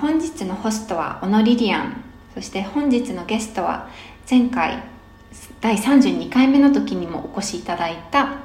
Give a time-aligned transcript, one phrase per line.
[0.00, 2.04] 本日のホストは小野リリアン。
[2.34, 3.88] そして本日のゲストは
[4.30, 4.82] 前回
[5.60, 8.36] 第32回目の時にもお越しいただいた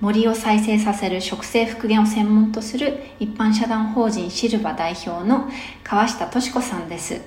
[0.00, 5.50] 森を再生させる植生復元を専門とする一般社団法人シルバ代表の
[5.84, 7.20] 川下敏子さんです。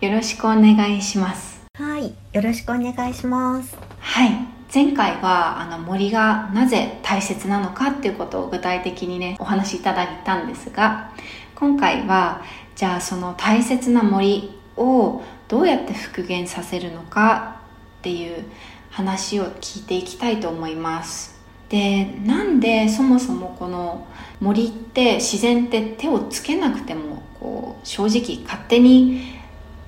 [0.00, 1.64] よろしくお願いします。
[1.74, 3.76] はい、よろしくお願いします。
[3.98, 11.12] はい前回はあの森がなぜ大切なのかっていうことを具体的にねお話しいただいたんですが
[11.54, 12.42] 今回は
[12.76, 17.60] じゃあその大切な森をどうやって復元させるのか
[17.98, 18.44] っていう
[18.90, 21.34] 話を聞いていきたいと思います。
[21.68, 24.06] でなんでそもそもこの
[24.40, 29.34] 森って自然って手をつけなくてもこう正直勝手に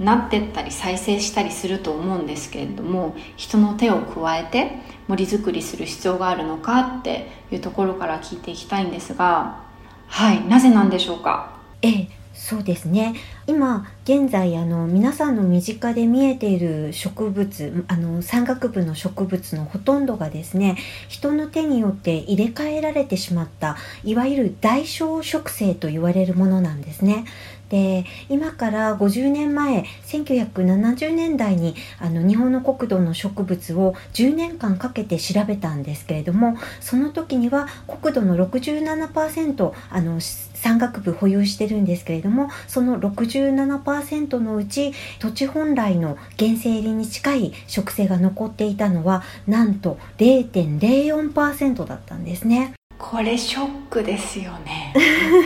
[0.00, 9.60] なってったり再生したりすると思うんですけれども人の手を加えて森づくりする必要があるのかっていうところから聞いていきたいんですが
[10.06, 11.58] はいなぜなんでしょうか？
[11.82, 12.08] ええ、
[12.40, 13.14] そうですね。
[13.48, 20.76] 今現在あの皆さんの身近で見えている植物、あの山岳部の植物のほとんどがですね、
[21.08, 27.24] 人の手によって入れ替えられてしまったいわゆる代償植生と言われるものなんですね。
[27.68, 52.77] で今から50年前1970年代にあの日本の国土の植物を10年間かけて調べたんですけれどもその時には国土の67%あの山岳部保有してるんですけれどもその67%のうち土地本来の原生林に近い植生が残っていたのはなんと0.04%だったんですね。
[52.98, 54.92] これショックですよね。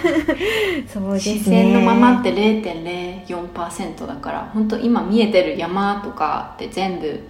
[0.90, 1.34] そうですね。
[1.34, 7.20] 自然のままって0.04%だから本当今見えてる山とかって全部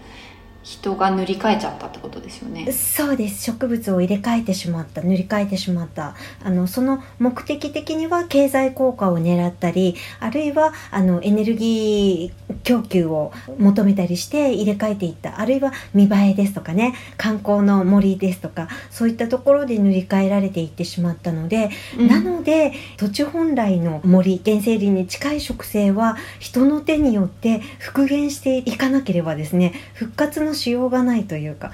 [0.62, 2.70] 人が塗り替えちゃったってことですよね。
[2.70, 3.42] そうです。
[3.42, 5.02] 植物を入れ替えてしまった。
[5.02, 6.14] 塗り替えてしまった。
[6.44, 15.40] あのその目的的には経済効果を狙ったりあるいはあのエネルギー供給を求めたりして入れ替えていった。
[15.40, 16.94] あるいは見栄えですとかね。
[17.16, 22.08] 観光の森ですとかそういったところで塗り替えられていってしまったので、うん。
[22.08, 31.72] なので土地本来の森原生林に近い植生は人の手によって復元していかなければですね復活のしようがないというか。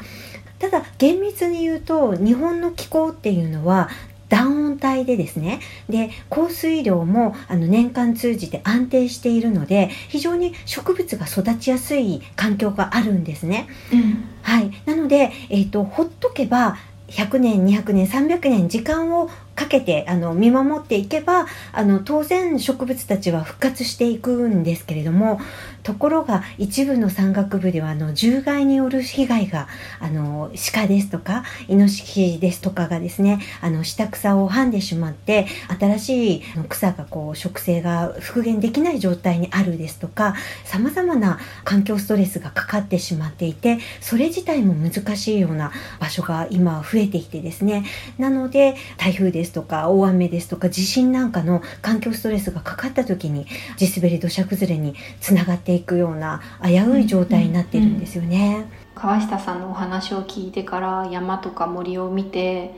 [0.58, 3.88] ただ厳密に言うと日本の気候っていうのは
[4.28, 5.60] 暖温帯でですね。
[5.88, 13.68] で降水量もあの年間通じて安定しているので非常に植物が育ちやすい環境があるんですね。
[13.92, 14.24] うん。
[14.42, 16.76] はい、なので、えー、とほっとけば
[17.08, 25.40] 100年200年300年時間をかけてあの見守っていけばあの当然植物たちは復活していくんですけれども
[25.82, 29.66] ところが一部の山岳部ではあの獣害による被害が
[29.98, 35.46] あの鹿ですとかイノシシですとかがですねあの下草をはんでしまって
[35.78, 47.84] 新しい草がこう植生が復元できない状態にあるですとかさまざまな環境ストレスがかかってしまっていてそれ自体も難しいような場所が今増えてきてですね。
[48.18, 58.66] なので台風ですとか大雨ですとか地震なんかの環境ストレスがかかった時に地滑り土砂崩れにつながっていくような危うい状態になっているんですよね。
[58.94, 62.74] 川下さんのお話を聞いてから山とか森を見て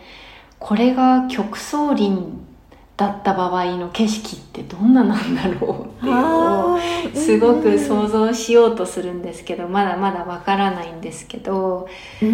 [0.58, 2.12] これが極層林
[3.00, 6.78] だった場合の景色ってどんななんだろうっていうのを
[7.14, 11.88] すごく想像しようとするんですけどまだまだわからないんですけど。
[12.20, 12.32] うんう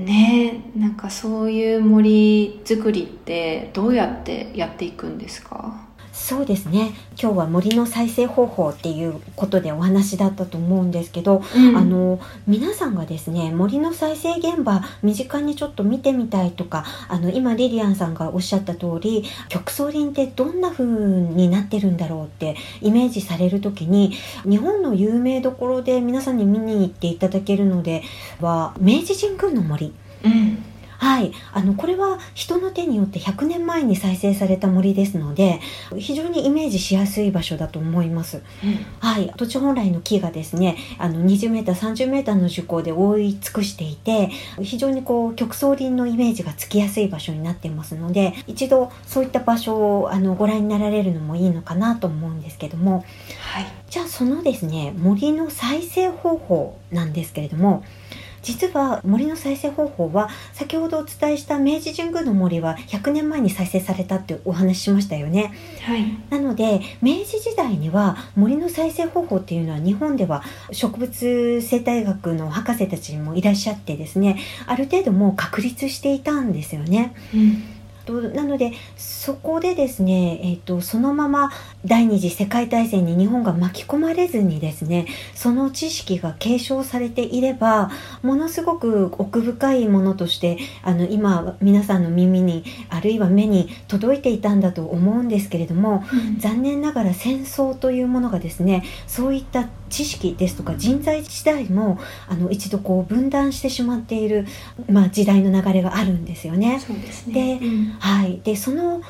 [0.00, 0.04] ん。
[0.04, 5.86] ねえなんかそういう森作りってどうやってやっていくんですか？
[6.22, 6.94] そうですね。
[7.20, 11.76] 今日は森の再生方法っていうことでお話だったと思うんですけど、うん。
[11.76, 24.12] あの皆さんがですね森の再生現場身近にちょっと見てみたいとかあの今リリアンさんがおっしゃった通り極草林ってどんな風になってるんだろうってイメージされる時に
[24.48, 28.04] 日本の有名どころで皆さんに見に行っていただけるので
[28.40, 29.92] は明治神宮の森。
[30.24, 30.71] うん
[31.02, 35.58] はい、あのこれは人の手によって100年前に再生された森ですので
[35.98, 38.40] 非常にイメージしやすい場所だと思います。
[39.00, 44.28] はい、土地本来の木がですねあの 20m、30m の樹高で覆い尽くしていて
[44.62, 53.04] 非常にこう極層林のイメージがつきやすい場所になっていますので一度そういった場所をあのご覧になられるのもいいのかなと思うんですけども。
[53.40, 53.66] はい。
[53.90, 57.84] じゃあそのですね森の再生方法なんですけれども
[58.42, 65.52] 実は森の再生方法は先ほどお伝えした明治神宮の森は100年前に再生されたってお話ししましたよね。
[65.82, 70.42] はいなので明治時代には森の再生方法っていうのは日本では
[70.72, 77.14] 植物生態学の博士たちもいらっしゃってですねある程度もう確立していたんですよね。
[77.34, 77.71] うん
[78.04, 81.50] となのでそこでですね、えー、とそのまま
[81.84, 87.90] 第二次世界大戦に日本が巻き込まれずにですねその知識が継承されていれば
[88.22, 96.04] ものすごく奥深いものとしてあの今皆さんの耳にあるいは目に届いていたんだと思うんですけれども
[96.38, 104.46] 残念ながら戦争というものがですねそういった知識ですとか人材自体もあの一度こう分断してしまっている、
[104.90, 106.80] まあ、時代の流れがあるんですよね。
[107.02, 107.58] ですね。
[107.58, 107.84] でうん。
[107.98, 109.02] はい、でその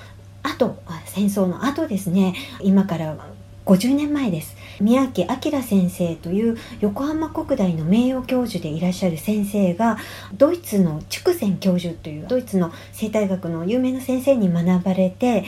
[0.43, 2.35] 後あ戦争の後ですね。
[2.61, 3.17] 今から
[3.65, 4.57] 50年前です。
[4.81, 9.99] 宮城明先生という横浜国大の名誉教授でいらっしゃる先生が
[10.37, 15.45] ドイツの筑前教授というドイツの生態学の有名な先生に学ばれて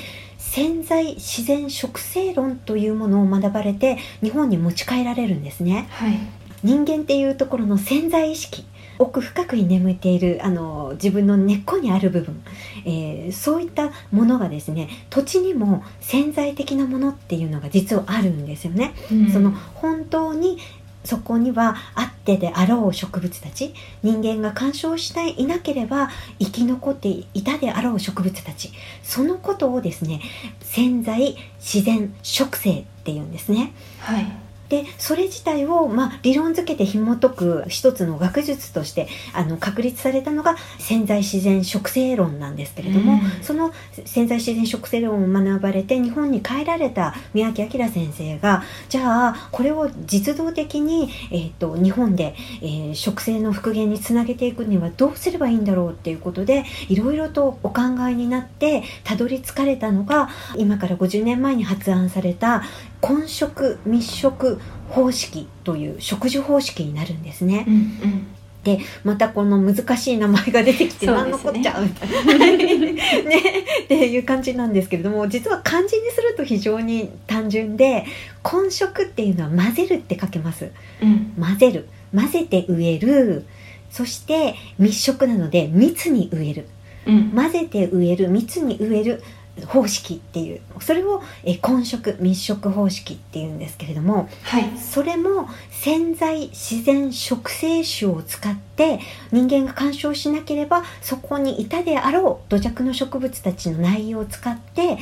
[0.51, 5.87] 潜在自然植生論というものを学ばれて日本に持ち帰られるんですね。
[5.91, 6.19] はい
[6.63, 8.65] 人間っていうところの潜在意識
[8.99, 12.43] 奥深くに眠っているあの自分の根っこにある部分、
[12.87, 18.95] えーそういったものがですね土地にも潜在的なものっていうのが実はあるんですよね。
[19.11, 20.59] うんその本当に
[21.05, 28.73] そこにはあってであろう植物たち人間が干渉していなければ生き残っていたであろう植物たち
[29.03, 30.21] そのことをですね
[30.63, 33.73] 潜在自然植生っていうんですね。
[34.01, 34.44] はい
[34.75, 43.43] でそれ自体を、まあ、理論づけて紐解く一つの学術としてあの確立されたのが潜在自然植生論なんですけれども、うん。
[43.43, 43.73] その
[44.05, 62.63] 潜在自然植生論を学ばれて日本に帰られた宮城明先生がじゃあこれを実動的に、えー、と日本で、えー植生の復元につなげていくにはどうすればいいんだろうっていうことでいろいろとお考えになってたどり着かれたのが今から50年前に発案された
[63.05, 64.59] 混食密食
[64.89, 67.67] 方式という食事方式になるんですね。
[67.69, 67.71] う。
[67.71, 68.27] んうん。
[68.63, 72.47] でまたこの難しい名前が出てきて何のこっちゃみたいな。
[72.49, 73.39] ね。
[73.85, 78.07] っていう感じなんですけれども実は漢字にすると非常に単純で
[78.43, 80.71] 混食っていうのは混ぜるって書けます。
[81.03, 81.35] うん。
[81.39, 81.89] 混ぜる。
[82.17, 83.45] 混ぜて植える。
[83.91, 86.67] そして密食なので密に植える。
[87.07, 87.31] うん。
[87.33, 88.29] 混ぜて植える。
[88.29, 89.23] 密に植える
[89.67, 94.79] 方式っていうそれをえ混食密食方式っていうんですけれどもはい。
[94.79, 104.99] それも潜在自然植生種を使って人間が干渉しなければそこにいたであろう土着の植物たちの内容を使って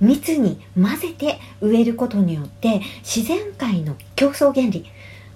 [0.00, 4.86] 密に混ぜて植えることによって自然界の競争原理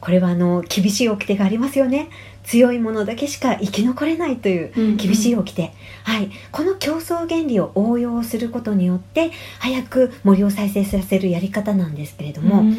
[0.00, 2.08] これはあの厳しい掟がありますよね
[2.50, 9.30] 強いものだけしか生き残れないという厳しい掟、はい、この競争原理を応用することによって
[9.60, 12.72] 早く森を再生させるやり方なんですけれども、うん。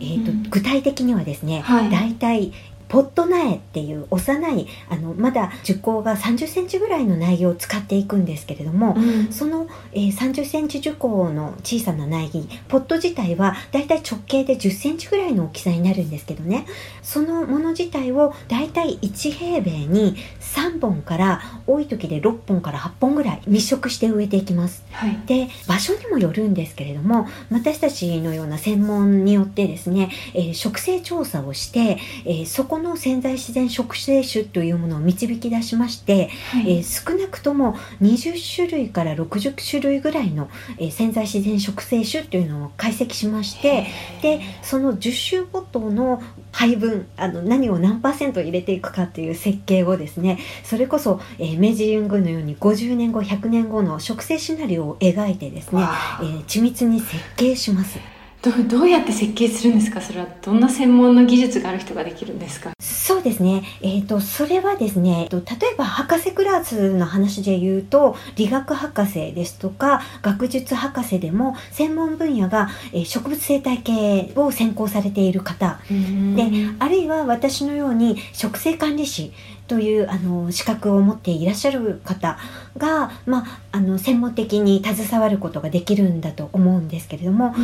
[0.00, 1.90] えー、と具体的にはですね、はい。
[1.90, 2.52] だいたい
[2.88, 9.32] ポット苗っていう幼いあのまだ樹高が3 0センチぐらいの苗木を使っていくんですけれども、うん。
[9.32, 16.66] その、えー、3 0センチ樹高の小さな苗木ポット自体はだいたい直径で1 0センチぐらいの大きさになるんですけどね。
[17.02, 24.84] そのもの自体をだいたい1平米に3本から多い時で6本から8本ぐらい密植して植えていきます。
[24.92, 25.18] はい。
[25.26, 36.78] で場所にもよるんですけれども私たちのような専門によってですね、えー植生調査をして、えーそこの潜在自然植生種というものを導き出しまして、はい。
[36.78, 43.86] えー少なくとも20種類から60種類ぐらいの、えー潜在自然植生種というのを解析しまして
[44.22, 55.82] でその10種ごとの配分あの何を何パーセント入れていくかっていう設計をですねそれこそ、えー明治神宮のように50年後100年後の植生シナリオを描いてですね、
[56.20, 58.15] えー緻密に設計します。
[58.50, 60.00] どどうやって設計するんですか？
[60.00, 62.70] それはどんな専門の技術がある人ができるんですか？
[62.78, 75.80] そうですね、えー、とそれはですねえーと例えば博士クラスの話で言うと理学博士ですとか学術博士でも専門分野が、えー植物生態系を専攻されている方。
[75.88, 76.44] で
[76.78, 79.32] あるいは私のように植生管理士
[79.66, 82.38] というあの資格を持っていらっしゃる方
[82.76, 87.54] が、まあ、あの専門的に携わることができるんだと思うんですけれども、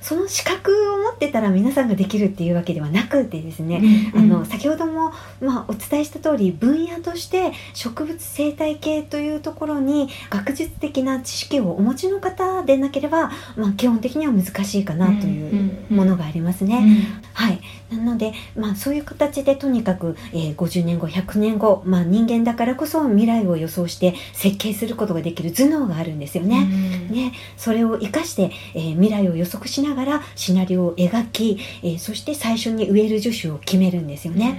[0.00, 17.06] その資格を持ってたら皆さんができるっていうわけではなくてですね、あの先ほども、まあ、お伝えした通り分野として植物生態系というところに学術的な知識をお持ちの方でなければ、まあ、基本的には難しいかなというものがありますね。
[17.32, 17.60] はい、
[17.90, 26.66] なので、まあ、そういう形でとにかく、えー、50年後100年後、まあ、人間だからこそ未来を予想して設計することができる頭脳があるんですよね。
[27.10, 34.58] ねそれを生かして、えー、未来を予測しながらシナリオを描き、えー、そして最初に植える樹種を決めるんですよね。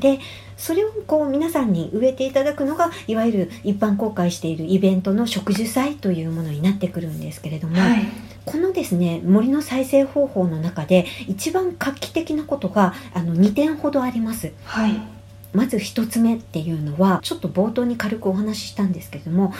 [0.00, 0.20] で
[0.56, 8.06] それをこう皆さんに植えていただくのがいわゆる一般公開しているイベントの植樹祭というものになってくるんですけれども、はい、
[8.44, 14.52] このですね森の再生方法の中で一番画期的なことがあの2点ほどあります。
[14.64, 15.17] はい
[15.52, 19.52] まず1つ目っていうのはちょっと冒頭に軽くお話ししたんですけれども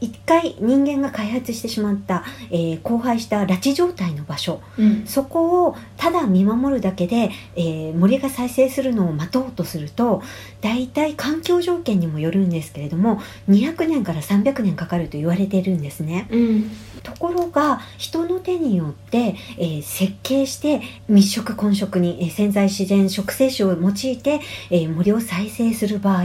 [0.00, 10.22] 一回人間が開発してしまった、えー、荒廃した拉致状態の場所、うん、そこをただ見守るだけで、えー、森が再生するのを待とうとすると
[10.60, 16.28] 大体環境条件にもよるんですけれども200年から300年かかると言われてるんですね。
[16.30, 24.40] うん、ところが人の手によって、えー、設計して密植混植に、えー、潜在自然植生種を用いて、
[24.70, 26.24] えー、森を再生する場合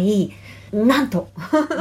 [0.73, 1.29] なんと。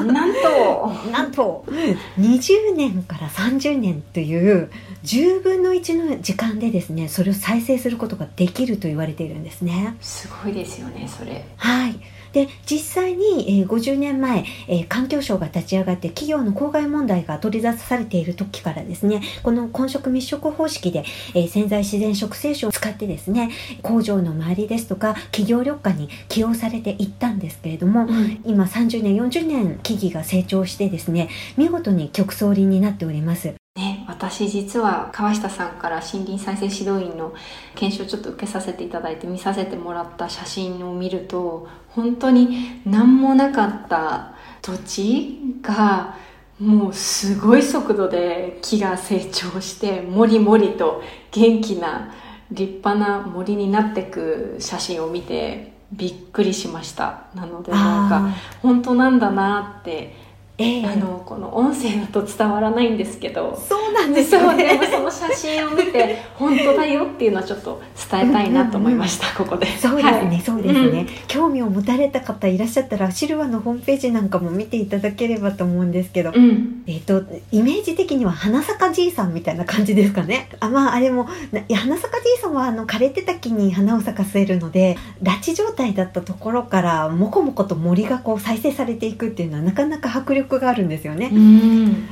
[0.07, 0.93] なんと。
[1.11, 1.65] なんと。
[2.21, 4.71] 20年から30年という
[5.05, 9.97] 10分の1の時間でですねそれを再生することができると言われているんですね。
[10.03, 11.43] すごいですよねそれ。
[11.57, 11.99] はい
[12.33, 23.51] で実際に、えー、50年前、えー、環境省が立ち上がって企業の公害問題が取り出されている時からですねこの混植密植方式で、えー、潜在自然植生種を使ってですね
[23.83, 33.62] 工場の周りですとか企業緑化に起用されていったんですけれども、うん、今30年40年木々が成長してですね見事に極層林になっております。
[33.75, 37.33] ね、私実は川下さんから森林再生指導員の
[37.75, 46.17] 研修をちょっと受けさせていただいて見させてもらった写真を見ると本当に何もなかった土地が
[46.61, 52.15] もうすごい速度で木が成長してもりもりと元気な
[52.51, 57.25] 立派な森になってく写真を見てびっくりしました。
[57.35, 60.15] なのでなんか本当なんだなって
[60.63, 63.61] えー、あのこの音声だと伝わらないんですけど。
[63.69, 64.81] そうなんですよね。
[64.91, 69.67] その写真を見て 本当だよっていうのはちょっと伝えたいなと思いました、うんうん、ここで。
[69.79, 80.49] そうですね、はい、そうですね、うん、興味を持たれた方いらっしゃったらシルバのホームページなんかも見ていただければと思うんですけど、うん、えっ、ー、とイメージ的には花咲じいさんみたいな感じですかね。
[80.61, 81.27] あまああれも
[81.69, 91.31] いや花咲じいさんはあの枯れてた木に花を咲かせるので拉致状態だったところからもこもこと森がこう再生されていくっていうのはなかなか迫力があるんですよね。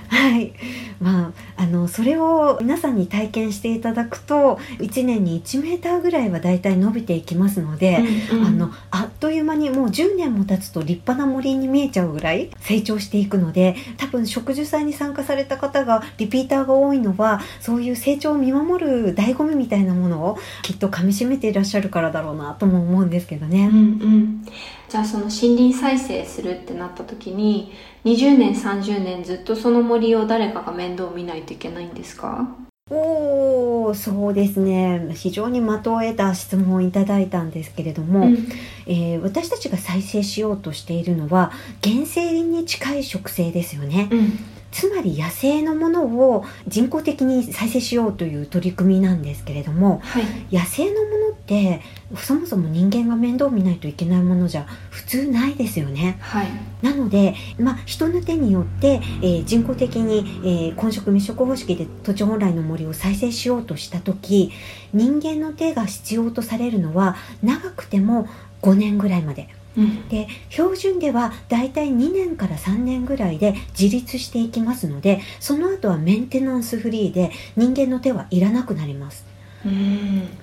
[0.08, 0.52] はい、
[1.00, 7.98] まああのそれを皆さんに体験していただくと1年に1メーターぐらいはだいたい伸びていきますので、
[8.32, 23.68] うんうん、あのあっという間にもう10年も経つと立派な森に見えちゃうぐらい成長していくので多分植樹祭に参加された方がリピーターが多いのはそういう成長を見守る醍醐味みたいなものをきっとかみしめていらっしゃるからだろうなとも思うんですけどね。
[23.72, 24.46] うんうん
[24.90, 27.72] じゃあその森林再生するってなった時に
[28.04, 32.48] 20年30年ずっとその森を誰かが面倒見ないといけないんですか？
[32.92, 35.12] おそうですね。
[35.14, 38.48] 非常に的を得た質問をいただいたんですけれども、うん、
[38.86, 41.52] えー、私たちが再生しようとしているのは
[41.84, 44.08] 原生林に近い植生ですよね。
[44.10, 44.38] うん
[44.70, 50.24] つまり野生のものを人工的に再生しようという取り組みなんですけれども、はい、
[50.54, 51.82] 野生のものって
[52.16, 56.18] そもそも人間が面倒見ないといけないものじゃ普通ないですよね。
[56.20, 56.48] はい、
[56.82, 64.52] なので、まあ、人の手によって、えー、人工的に、えー、混植密植方式で土地本来の森を再生しようとした時
[64.92, 68.28] 人間の手が必要とされるのは長くても
[68.62, 69.48] 5年ぐらいまで。
[69.76, 79.30] うん、で標準ではだいたい2年から3年ぐらいで自立していきますのでその後はメンテナンスフリーで人間の手はいらなくなります。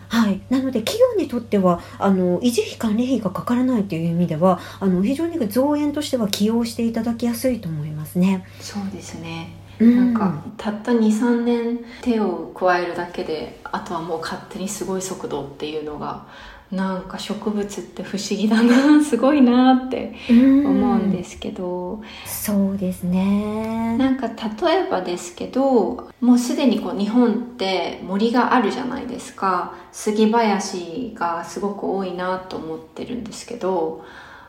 [0.09, 8.45] はい、なので企業にとってはあの維持費管理費がかからないという意味ではあの非常に増園としては起用していただきやすいと思いますね。
[8.59, 9.49] そうですね。
[9.79, 16.25] なんかたった23年手を加えるだけであとはもう勝手にすごい速度っていうのが
[16.71, 22.01] なんか植物って不思議だな すごいなって思うんですけど。
[22.25, 23.95] そうですね。
[23.97, 29.73] なんか例えばですけどもうすでにこう日本って森があるじゃないですか。
[29.91, 34.03] 杉林がすごく多いなと思ってるんですけど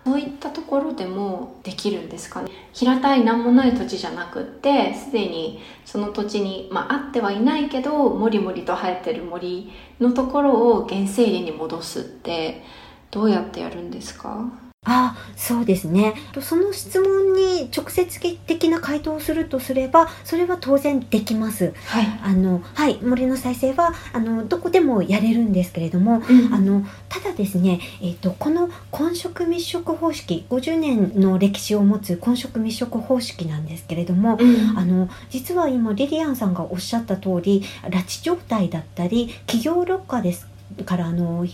[0.09, 2.51] そういったところでもできるんですかね。
[2.73, 12.63] 平たい何もない土地じゃなくってすでにその土地に、まあ、あってはいないけどもりもりと生えてる森のところを原生林に戻すって
[13.11, 14.68] どうやってやるんですか？
[14.85, 16.15] あそうですね。
[16.41, 21.75] その質問に直接的な回答をするとすればそれは当然できます。
[21.87, 22.07] はい。
[22.23, 40.47] あのはい森の再生はあのどこでもやれるんですけれども、うんあのただですね、えー、とこの混色密植方式50年の歴史を持つ混色密植方式なんですけれども、うんあの実は今リリアンさんがおっしゃった通り拉致状態だったり企業緑化です
[40.85, 41.45] からあの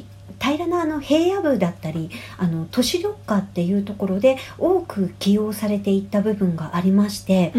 [0.40, 7.58] 平らなあの平野部だったりあの都市緑化っていうところで多く起用されていった部分がありましてう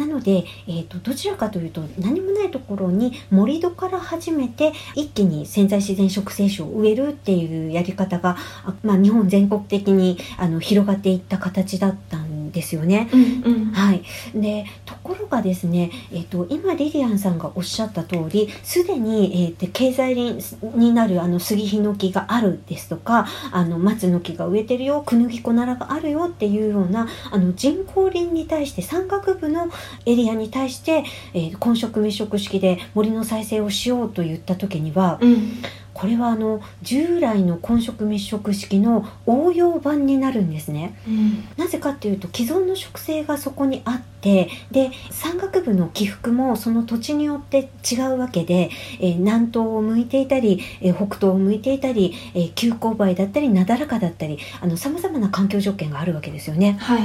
[0.00, 13.10] なので、えー、とどちらかというと何もないところに盛り土から始めて一気に潜在自然植生種を植えるっていうやり方が、あまあ、日本全国的にあの広がっていった形だったんですよね。
[13.12, 14.02] うんうんはい、
[14.34, 29.68] でところがですね、えー、と今リリアンさんがおっしゃった通りすでに、えー、と経済林になるあの杉ヒノキがあるですとかあの松の木が植えてるよクヌギコナラがあるよっていうようなあの人工林に対して山岳部の
[30.06, 31.04] エリアに対して、
[31.34, 35.52] えー混植密植式で森の再生をしようと言った時にはうん
[35.92, 40.94] これはあの従来の混植密植式の応用版になるんですね。
[41.06, 48.70] うんなぜかっていうと既存の植生がそこにあってで山岳部の起伏もその土地によって違うわけで、
[49.00, 54.38] えー南東を向いていたり、えー北東を向いていたり、えー急勾配だったりなだらかだったり
[54.76, 56.78] さまざまな環境条件があるわけですよね。
[56.80, 57.02] はい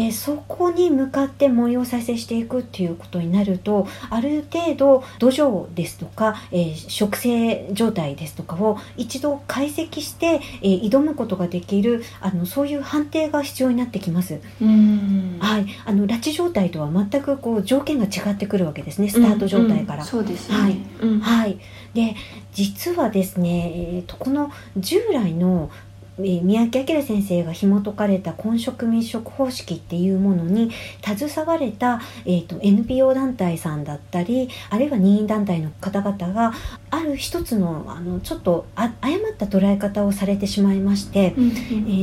[0.00, 14.40] でそこに向かって森を再生していくっていうことになるとある程度土壌ですとか、えー植生状態ですとかを一度解析して、えー挑むことができるあのそういう判定が必要になってきます。
[14.62, 15.36] うん。
[15.38, 19.10] はい、あの拉致状態とは全くこう条件が違ってくるわけですね。
[19.10, 19.96] スタート状態から。
[19.96, 20.00] うん。
[20.00, 20.56] うんそうですね。
[20.56, 20.78] はい。
[21.02, 21.20] うん。
[21.20, 21.58] はい、
[21.92, 22.16] で
[22.52, 25.89] 実はですね、えーとこの従来の、えー
[26.20, 30.70] 三宅明先生が紐解かれた混植密植方式っていうものに
[31.02, 36.52] 携われた、えー、と NPO 団体さんだったりあるいは任意団体の方々が
[36.90, 41.34] ある一つのあのちょっとあ誤った捉え方をされてしまいまして。
[41.36, 41.52] うんえ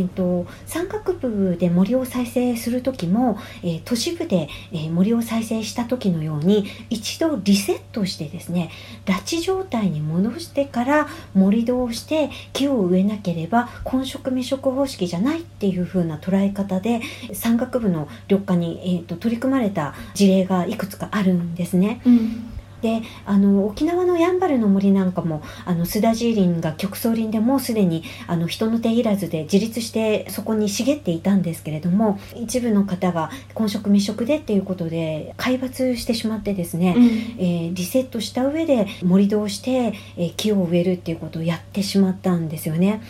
[0.04, 8.70] ー、と山岳部で森を再生する時も、えー都市部で、えー森を再生した時のように一度リセットしてですね
[9.08, 17.02] 拉致状態に戻してから盛り土をして木を植えなければ混植未植方式じゃないっていう風な捉え方で
[17.34, 22.02] 山岳部の緑化に、えー、と取り組まれた事例がいくつかあるんですね。
[22.06, 22.57] うん
[22.88, 37.04] であの沖縄のやんばるの森なんかもあのスダジー林が極層林でもうすでにあの人の手いらずで自立してそこに茂っていたんですけれども一部の方が混植密植でっていうことで皆伐してしまってですね、うん
[37.40, 43.02] えーリセットした上で盛り土をして、えー木を植えるっていうことをやってしまったんですよね。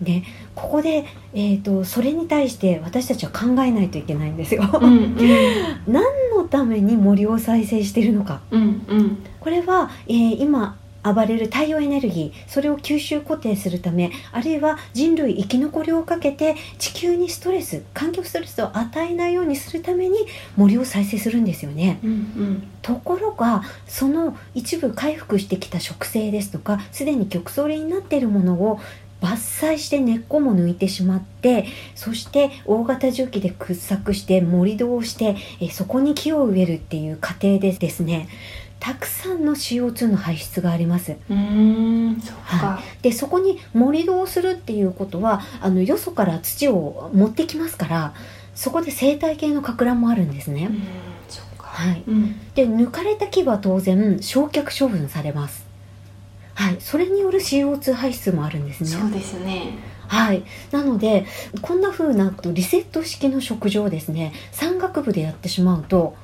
[0.00, 0.22] で
[0.54, 4.68] ここで、えー、とそれに対して私たちは考えないといけないんですよ。
[4.72, 5.16] うんうん
[5.88, 6.04] 何
[6.36, 10.76] のために森を再生しているのかうんうんこれは、えー今
[11.14, 20.18] 暴れる太陽エネルギーそれを吸収固定するためあるいは人類生き残りをかけて地球にストレス環境ストレスを与えないようにするために
[20.56, 22.00] 森を再生するんですよね。
[22.02, 28.78] うんうんところがその一部回復してきた植生ですとかすでに極層林になっているものを
[29.20, 38.28] 伐採して根っこも抜いてしまってそして大型重機で掘削して盛り土をしてえそこに木を植えるっていう過程でですね
[38.78, 41.16] たくさんの CO2 の排出があります。
[41.30, 42.80] うーんそっか。
[43.02, 48.14] でそこに盛り土をするっていうことはあのよそから土を持ってきますから
[48.54, 50.68] そこで生態系のか乱もあるんですね。
[50.70, 50.72] う。
[50.72, 50.82] ん
[51.28, 51.64] そっか。
[51.64, 52.38] はい、うん。
[52.54, 55.65] で抜かれた木は当然焼却処分されます
[56.56, 56.76] はい。
[56.80, 58.88] それによる CO2 排出もあるんですね。
[58.88, 59.78] そうですね。
[60.08, 60.42] はい。
[60.70, 61.26] なので
[61.60, 64.32] こんな風なリセット式の食事をですね。
[64.52, 66.16] 山岳部でやってしまうと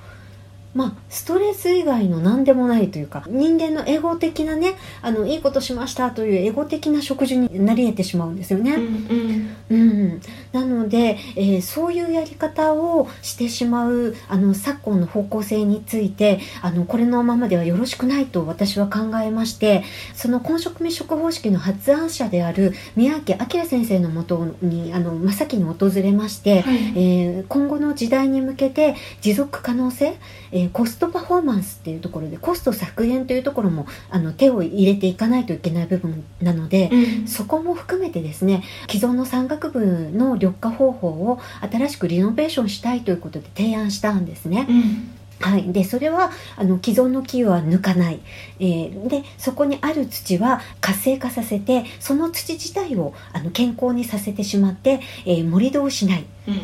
[0.74, 8.74] まあ、ストレス以外の何でもないというか人間のエゴ的なねあのいいことしましたというエゴ的な食事になり得てしまうんですよね。
[8.74, 10.20] うんうん、
[10.52, 26.76] なので、えーそういうやり方をしてしまうあの昨今の方向性についてあのこれのままではよろしくないと私は考えましてその混食密食方式の発案者である宮脇明先生のもとにあの真っ先に訪れまして、はい。
[26.96, 30.14] えー今後の時代に向けて持続可能性、
[30.52, 37.29] ええーコストパフォーマンスっていうところでコスト削減というところもあの手を入れていかないといけない部分なので、うん。
[37.29, 44.66] そこも含めてですね既存の山岳部の緑化方法を新しくリノベーションしたいということで提案したんですね。
[44.68, 45.11] うん。
[45.40, 48.20] はい、でそれはあの既存の木は抜かない、
[48.61, 56.25] えーでそこにある土は活性化させてその土自体をあの健康にさせてしまって、えー盛り土をしない。
[56.48, 56.61] うん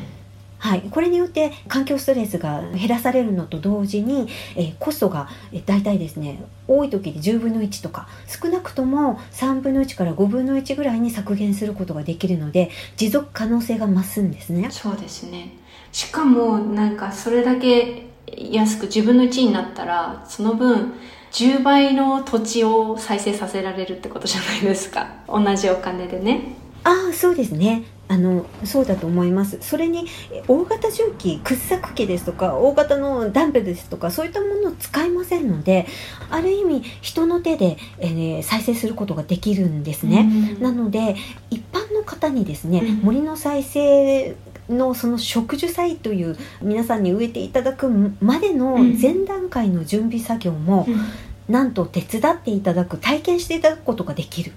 [0.59, 14.69] はい、これによって環境ストレスが減らされるのと同時に、えーコストが、えー、大体ですね多い時で10分の1とか少なくとも3分の1から5分の1ぐらいに削減することができるので持続可能性が増すんですね。
[14.71, 15.53] そうですね。
[15.93, 20.95] しかもなんかそれだけ安く自分の1になったらその分
[21.33, 25.09] 10倍の土地を再生させられるってことじゃないですか。
[25.29, 26.55] 同じお金でね。
[26.85, 29.59] ああそうですねあのそうだと思います。
[29.61, 35.87] それにえ大型重機掘削機ですとか大型のダンベルですとかそういったものを使いませんので
[36.31, 40.63] ある意味人の手で、えー再生することができるんですね、うん。
[40.63, 41.17] なので
[41.51, 42.95] 一般の方にですね、うん。
[43.03, 44.37] 森の再生
[44.69, 47.89] のその植樹祭という皆さんに植えていただく
[48.21, 48.99] までのうん。
[49.01, 51.53] 前段階の準備作業も、うん。
[51.53, 54.53] なんと手伝っていただく体験していただくことができる。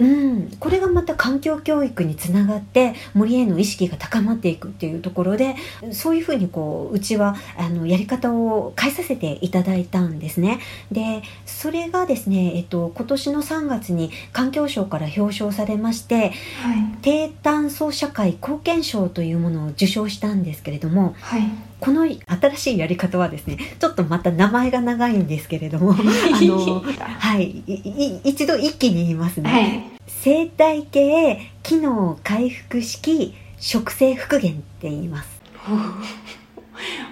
[0.00, 0.20] うん。
[0.30, 5.56] うん、これがまた環境教育につながって森への意識が高まっていくっていうところで
[5.92, 10.60] そういうふうにこううちはあのやり方を変えさせていただいたんですね。
[10.90, 16.32] でそれがですね、えっと、今年の3月に環境省から表彰されまして
[16.62, 16.90] はい。
[17.02, 27.74] 低炭素社会貢献賞というものを受賞したんですけれどもはいこの新しいやり方はですねちょっとまた名前が長いんですけれども あのはいい
[28.06, 29.50] い一度一気に言いますね。
[29.50, 35.40] はい生態系機能回復式植生復元って言います。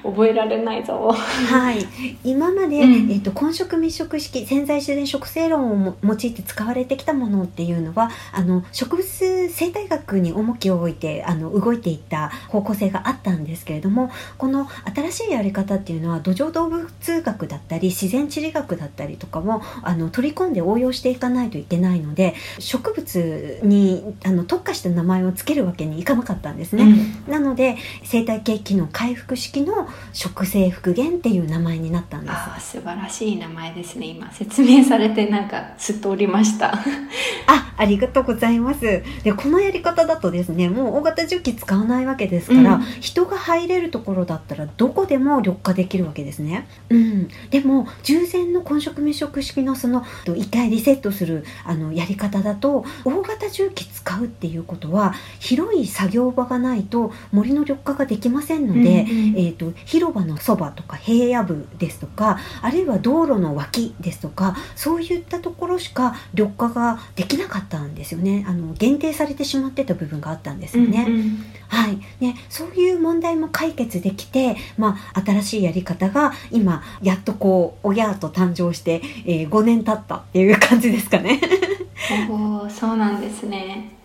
[0.03, 1.11] 覚えられないぞ。
[1.13, 1.87] はい、
[2.25, 3.11] 今まで、うん。
[3.11, 26.95] えっと混植密植式潜在自然植生論をも用いて使われてきたものっていうのはあの植物生態学に重きを置いてあの動いていった方向性があったんですけれどもこの新しいやり方っていうのは土壌動物学だったり自然地理学だったりとかもあの取り込んで応用していかないといけないので植物にあの特化した名前を付けるわけにいかなかったんですね。
[27.29, 32.79] なので生態系機能回復式の植生復元っていう名前になったんです。
[32.79, 36.75] 素晴らしい名前ですね今説明されてなんかすっとおりました
[37.47, 39.03] あ、ありがとうございます。
[39.23, 46.67] で、このやり方だとですね、もう大型重機使わないわけですから、うん人が入れるところだったらどこでも緑化できるわけですね。
[46.91, 47.29] うん。
[47.51, 71.07] でも、従前の混植密植式のその、と一回リセットするあのやり方だと、大型重機使うっていうことは、広い作業場がないと森の緑化ができませんので、うんうんえー、と広場のそばとか平野部ですとかあるいは道路の脇ですとかそういったところしか緑化ができなかったんですよねあの限定されてしまってた部分があったんですよね。
[71.09, 81.41] うんうんはいね、そういう問題も解決できて、まあ、新しいやり方が今やっとこうおやーと誕生して、えー5年経ったっていう感じですかね。
[82.31, 83.99] おーそうなんですね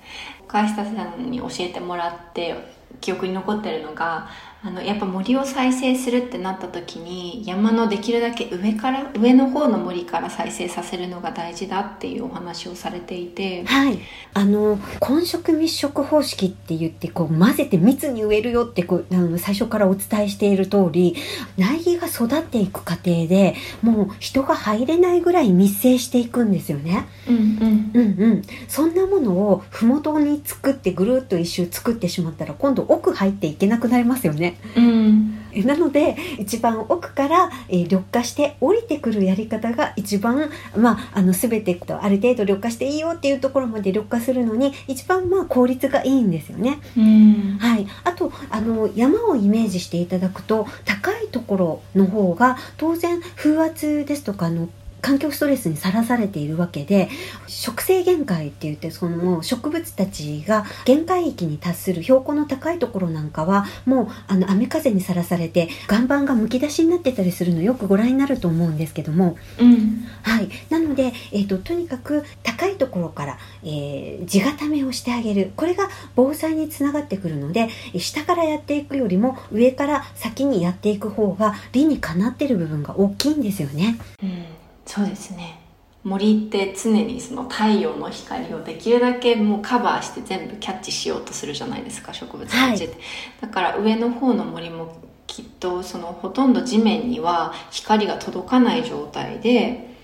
[0.54, 2.56] 岡下さんに教えてもらって
[3.02, 4.30] 記憶に残ってるのが
[4.66, 14.00] あのやっぱ森を再生するってなった時に山のできるだけ上から上の方の森から再生させるのが大事だっていうお話をされていてはい、
[14.34, 21.18] あの混植密植方式って言ってこう混ぜて密に植えるよってこうあの最初からお伝えしている通り
[21.58, 27.06] 苗木が育っていく過程でもう人が入れないぐらい密生していくんですよね。
[27.28, 34.53] うんうんうんうん、そんなものを麓に作ってぐるっと一周作ってしまったら今度奥入っていけなくなりますよね。
[34.76, 35.44] うん。
[35.66, 46.80] なので一番奥から、えー緑化して降りてくるやり方が一番、まあ、あの全てある程度緑化していいよっていうところまで緑化するのに一番まあ効率がいいんですよね。
[46.98, 47.58] うん。
[47.60, 54.70] はい、あとあの山をイメージしていただくと高いところの方が当然風圧ですとかの
[55.04, 57.10] 環境ストレスにさらされているわけで
[57.48, 69.38] 植生限界って言ってその植物たちが限界域に達する標高の高いところなんかはもうあの雨風にさらされて岩盤がむき出しになってたりするのよくご覧になると思うんですけども。
[69.60, 70.06] うん。
[70.22, 75.52] はい、なので、えー、ととにかく高いところから、えー地固めをしてあげる。
[75.58, 83.98] これが防災につながってくるのでえー下からやっていくよりも上から先にやっていく方が理にかなってる部分が大きいんですよね。
[84.22, 85.60] うんそうですね。
[86.04, 92.98] 森って常にその太陽の光をできるだけもうカバーして全部キャッチしようとするじゃないですか植物たちって、
[93.40, 99.96] だから上の方の森もきっとそのほとんど地面には光が届かない状態で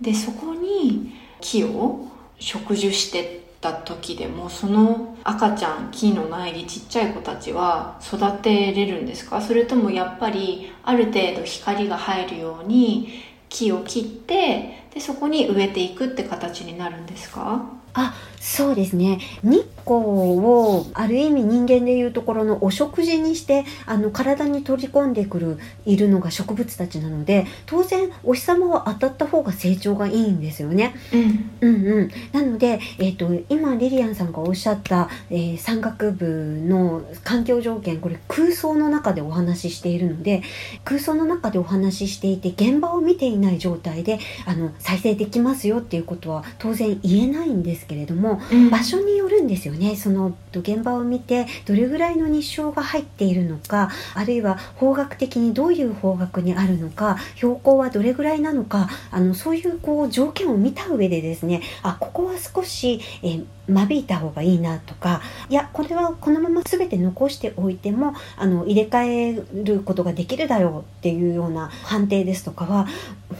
[0.00, 9.40] でそこに木を植樹してた時でもその赤ちゃん木の苗木ちっちゃい子たちは育てれるんですか？
[9.40, 17.81] それともやっぱりある程度光が入るように木を切ってでそこに植えていくって形になるんですか？
[17.94, 19.20] あそうですね。
[19.44, 30.94] 日光をある意味人間でいうところのお食事にしてあの体に取り込んでくるいるのが植物たちなので当然お日様は当たった方が成長がいいんですよね。
[31.12, 31.50] うん。
[31.60, 40.42] うんうん、なので、えー、と今リリアンさんがおっしゃった、えー山岳部の環境条件これ空想の中でお話ししているので
[40.84, 48.70] 空想の中でお話ししていて現場を見ていない状態であの再生できますよっていうことは当然言えないんですけれどもうん。
[48.70, 49.96] 場所によるんですよね。
[49.96, 72.86] その現場を見てどれぐらいの日照が入っているのかあるいは方角的にどういう方角にあるのか標高はどれぐらいなのかあのそういうこう条件を見た上でですねあここは少し、えー間引いた方がいいなとかいやこれはこのまま全て残しておいてもあの入れ替えることができるだろうっていうような判定ですとかは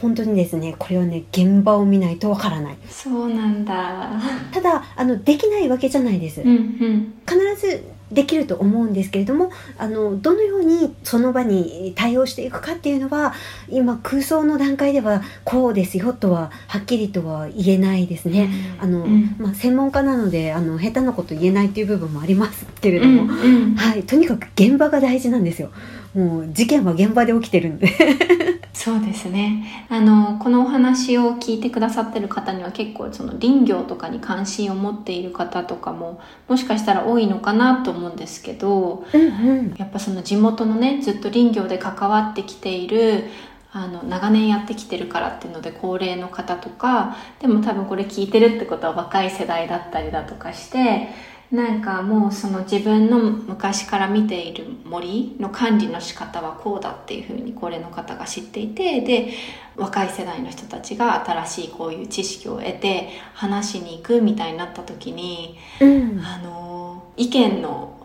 [0.01, 2.77] 本当にですねこれはね現場を見ないとわからない。
[2.89, 4.11] そうなんだ。
[4.51, 7.13] ただあのできないわけじゃないです、うんうん。
[7.27, 7.83] 必ず
[8.13, 13.33] できると思うんですけれどもあのどのようにその場に対応していくかっていうのは
[13.69, 18.49] 今空想の段階ではこうですよとははっきりとは言えないですね。
[18.79, 25.71] あのうんまあ、専門家なのであの下手なこと言えないっていう部分もありますけれどうんも、うんはい、とにかく現場が大事なんですよ。
[26.13, 27.89] もう事件は現場で起きてるんで。
[28.83, 29.87] そうですね。
[29.87, 36.19] あのこのお話を聞いてくださってる方には結構その林業とかに関心を持っている方とかも
[36.49, 39.73] もしかしたら多いのかなと思うんですけどうんうん。
[39.77, 43.29] やっぱその地元のねずっと林業で関わってきている
[43.71, 51.07] あの長年やってきてるからっていうので高齢の方とかでも多分これ聞いてるってことは若い世代だったりだとかして
[51.53, 59.29] なんかもうその自分の昔から見ている森の管理の仕方はこうだっていうふうに高齢の方が知っていてで
[59.75, 66.19] 若い世代の人たちが新しいこういう知識を得て話しに行くみたいになった時にうん。
[66.25, 68.02] あの意見の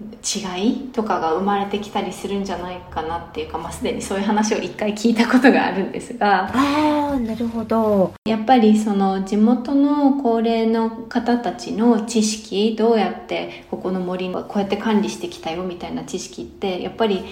[0.00, 8.12] 違いとかが生まれてきたりするんじゃないかなっていうか、まあ、すでにそういう話を一回聞いたことがあるんですがああなるほど。
[8.26, 17.24] やっぱりその地元の高齢の方たちの知識どうやってここの森はこうやって管理してきたよみたいな知識ってやっぱり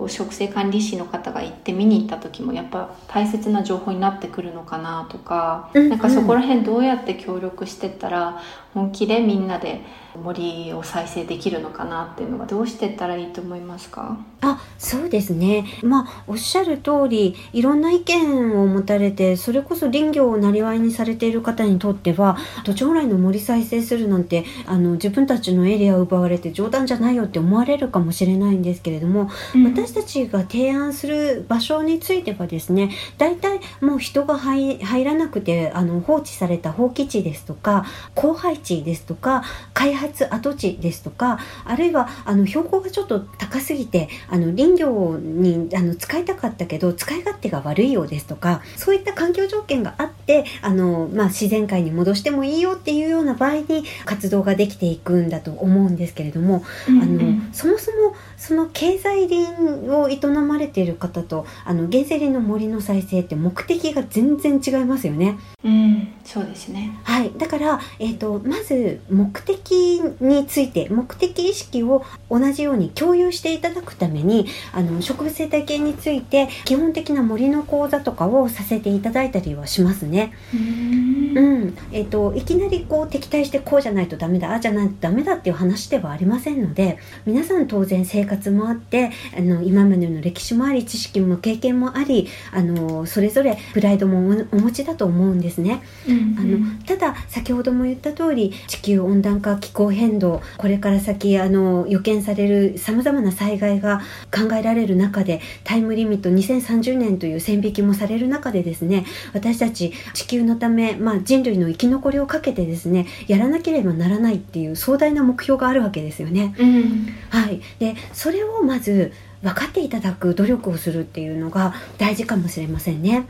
[0.00, 8.40] こう植生管理士の方が行って見に行った時もやっぱ大切な情報になってくるのかなとか、うんうんなんかそこら辺どうやって協力してったら
[8.74, 9.80] 本気でみんなで
[10.22, 14.18] 森を再生できるのかなっていうのがどうしてったらいいと思いますか？
[14.42, 15.66] あそうですね。
[15.82, 29.30] まあおっしゃる通りいろんな意見を持たれてそれこそ林業をなりわいにされている方にとっては土地本来の森再生するなんてあの自分たちのエリアを奪われて冗談じゃないよって思われるかもしれないんですけれども
[29.64, 37.84] 私たちが提案する場所についてはですね大体もう人が入入らなくてあの放置された放棄地ですとか
[38.16, 39.42] 荒廃地ですとか
[39.74, 59.52] 開発跡地ですとかあるいはあの標高がちょっと高すぎてあの林業にあの使いたかったけど使い勝手が悪いようですとかそういった環境条件があってあの、まあ、自然界に戻してもいいよっていうような場合に活動ができていくんだと思うんですけれどもあのそもそもその経済林
[59.88, 65.38] を営まれている方とあの原生林の森の再生って目的が全然違いますよね。
[65.64, 66.96] うんそうですね。
[67.02, 80.32] はい、だから、えー、とまず目的について目的意識を同じように共有していただくためにあの植物生態系について基本的な森の講座とかをさせていただいたりはしますね。
[80.52, 95.82] うんうんえー、といきなりこう敵対してこうじゃないとダメだああじゃないとダメだっていう話ではありませんので皆さん当然生活もあってあの今までの歴史もあり知識も経験もありあのそれぞれプライドもおお持ちだと思うんですね。
[96.08, 104.00] あのただ先ほども言った通り地球温暖化気候変動これから先あの予見されるさまざまな災害が
[104.34, 116.54] 考えられる中でタイムリミット2030年という線引きもされる中でですね私たち地球のため、まあ、人類の生き残りをかけてですねやらなければならないっていう壮大な目標があるわけですよね。
[116.58, 123.26] うんはい、でそれをまず分かっていただく努力をするっていうのが大事かもしれませんね。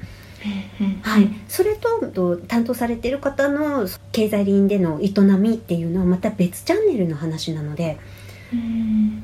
[1.03, 7.99] はい、それと担当されてる方の経済林での営みっていうのはまた別チャンネルの話なので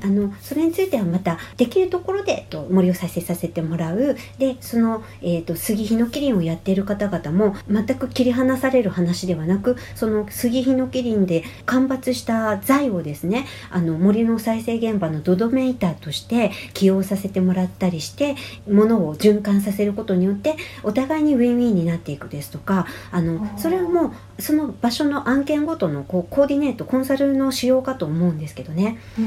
[0.03, 4.17] あのそれについてはまたできるところでと森を再生させてもらう。
[4.39, 18.37] でその、えーと、杉ヒノキ林をやっている方々も全く切り離される話ではなくその杉ヒノキ林で間伐した材をですねあの森の再生現場の土留め板として起用させてもらったりして
[18.69, 28.99] 物を循環させることによってお互いにウィンウィンになっていくですとかあのそれはもうその場所の案件ごとのこうコーディネートコンサルの仕様かと思うんですけどね。
[29.19, 29.23] う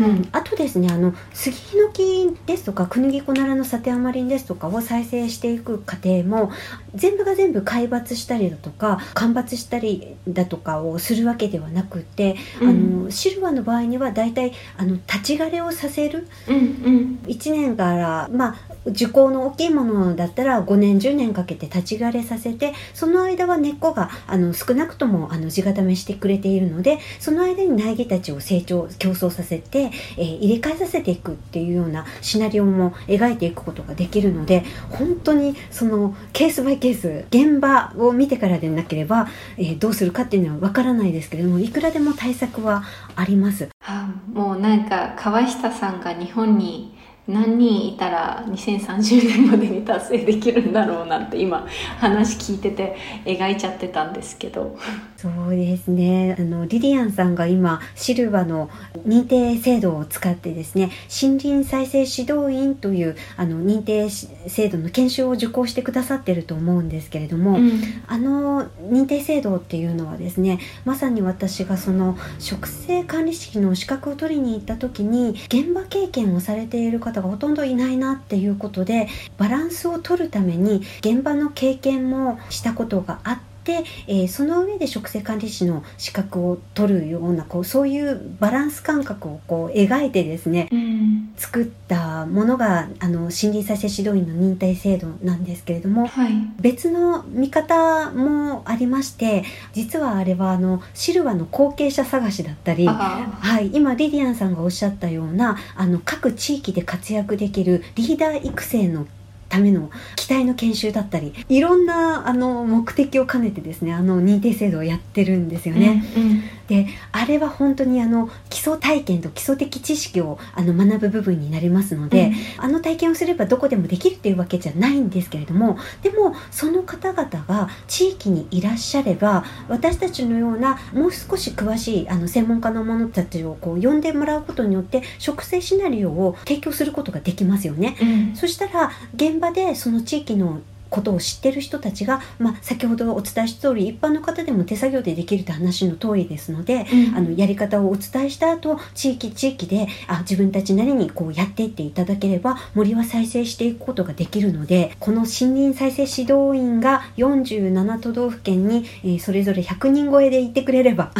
[0.00, 6.50] ん、うん、あとですねあの杉ヒノキですとかクヌギコナラのサテアマリンですとかを再生していく過程も
[6.94, 12.72] 全部が全部海抜したりだとか間伐したりだとかをするわけではなくて、うん、あ
[13.06, 42.82] のシルバーの場合には大体あの立ち枯れをさせる、うんうん、1年からまあ受講の大きいものだったら5年10年かけて立ち枯れさせてその間は根っこがああの少なくともあの地固めしてくれているのでその間に苗木たちを成長競争させて、えー、入れ替えさせていくっていうようなシナリオも描いていくことができるので本当にそのケースバイケース現場を見てからでなければ、えー、どうするかっていうのはわからないですけれどもいくらでも対策は
[43.14, 43.68] あります。
[43.86, 46.93] あ、もうなんか川下さんが日本に
[47.26, 51.66] 何人いたら2030年までに達成できるんだろうなんて今
[51.98, 54.76] 話聞いてて描いちゃってたんですけど。
[55.24, 58.68] そうですねあのリリアンさんが今シルバの
[59.06, 79.08] 認定制度を使ってですね森林再生指導員というあの認定制度の研修を受講してくださってると思うんですけれども、うん、あの認定制度っていうのはですねまさに私がその植生管理士の資格を取りに行った時に現場経験をされている方がほとんどいないなっていうことで
[79.38, 83.53] バランスを取るために現場の経験もしたことがあって。
[83.72, 109.06] えー、その上で植生管理士の資格を取るようなこうそういうバランス感覚をこう描いてですね、うん、作ったものがあの森林再生指導員の認定制度なんですけれども、はい、別の見方もありまして実はあれはあのシルバの後継者探しだったり、はい、今リディアンさんがおっしゃったようなあの各地域で活躍できるリーダー育成の
[109.54, 116.04] ための機体の研修だったりいろんなあの目的を兼ねてですねあの認定制度をやってるんですよね。
[116.16, 137.96] うんうん、であれは本当にあの基礎体験と基礎的知識をあの学ぶ部分になりますので、うん、あの体験をすればどこでもできるっていうわけじゃないんですけれどもでもその方々が地域にいらっしゃれば私たちのようなもう少し詳しいあの専門家の者たちをこう呼んでもらうことによって植生シナリオを提供することができますよね。
[138.00, 140.60] うん、そしたら現場でその地域の
[140.94, 161.12] ことを知ってる人たちが、まあ、先ほどお伝えした通り一般の方でも手作業でできるって話の通りですので、うん、あのやり方をお伝えした後地域地域であ自分たちなりにこうやっていっていただければ森は再生していくことができるのでこの森林再生指導員が47都道府県に、えー、それぞれ100人超えでいてくれれば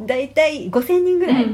[0.00, 1.46] だいたい5000人ぐらい、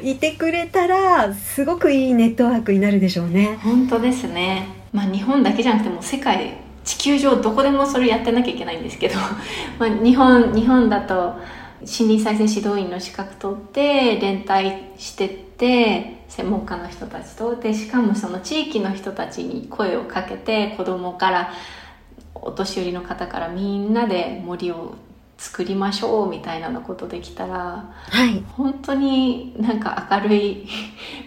[0.02, 3.58] いてくれたらすごくいいネットワークになるでしょうね。
[3.62, 9.16] 本当ですねまあ、日本だけじゃなくても世界地球上どこでもそれやってなきゃいけないんですけど、
[9.78, 11.34] まあ、日本日本だと
[11.80, 17.56] 森林再生指導員の資格取って連帯してって専門家の人たちと。
[17.56, 21.52] でしかもその地域の人たちに声をかけて子供から
[22.34, 24.94] お年寄りの方からみんなで森を
[25.36, 30.66] 作りましょうみたいなのことできたら、はい、本当になんか明るい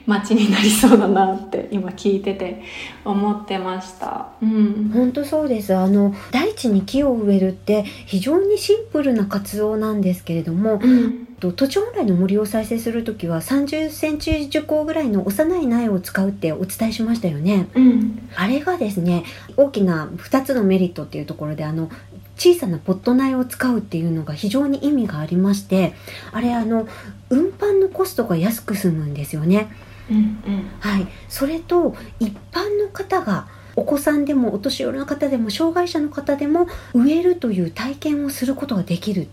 [0.05, 2.63] 街になりそうだなって今聞いてて
[3.03, 4.29] 思ってました。
[4.41, 5.75] うん、本当そうです。
[5.75, 17.67] あの大地に木を植えるって非常にシンプルな活動なんですけれども、うん、土地本来の森を再生する時は30センチ樹高ぐらいの幼い苗を使うってお伝えしましたよね。
[17.75, 19.23] うん、あれがですね
[19.55, 21.89] 大きな2つのメリットっていうところであの
[22.37, 25.93] 小さなポット苗を使うっていうのが非常に意味がありまして
[26.31, 26.87] あれあの
[27.29, 29.69] 運搬のコストが安く済むんですよね。
[30.09, 39.27] うんうん、はい、それと一般の方がお子さんでもお年寄りの方でも障害者の方でも植えるという体験をすることができる、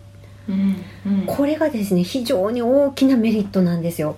[0.49, 4.17] うんうん、これがですね非常に大きなメリットなんですよ。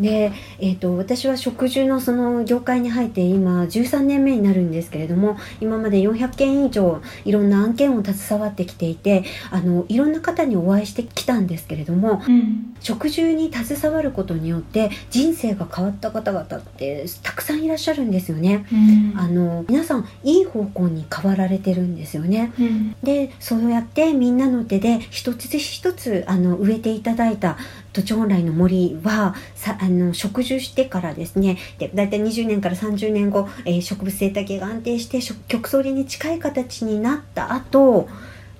[0.00, 18.66] で、えーと、私は植樹のその業界に入って今13年目になるんですけれども今まで400件以上いろんな案件を携わってきていてあのいろんな方にお会いしてきたんですけれども、うん、植樹に携わることによって人生が変わった方々ってたくさんいらっしゃるんですよね。
[18.72, 22.52] うん、あの皆さんいい方向に変わられてるんですよね。
[22.58, 27.56] うん、でそうやってみんなの手で一つ一つあの植えていただいた
[27.98, 31.58] 土地本来の森はさあの植樹してからですね。
[31.78, 38.08] で大体20年から30年後、えー植物生態系が安定して植極層林に近い形になった後